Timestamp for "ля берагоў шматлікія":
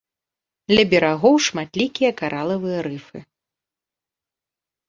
0.77-2.11